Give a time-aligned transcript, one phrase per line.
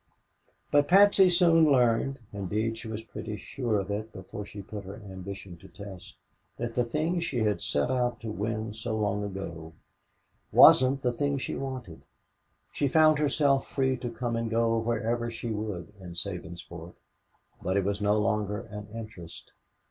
[0.71, 4.99] But Patsy soon learned indeed she was pretty sure of it before she put her
[5.05, 6.15] ambition to test
[6.57, 9.73] that the thing she had set out to win so long ago
[10.51, 12.01] wasn't the thing she wanted.
[12.73, 16.95] She found herself free to come and go wherever she would in Sabinsport,
[17.61, 19.51] but it was no longer an interest.